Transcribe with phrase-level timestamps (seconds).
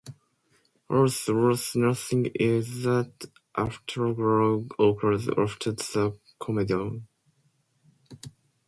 [0.89, 3.11] Also worth noting is that
[3.55, 7.05] afterglow occurs after the comedown.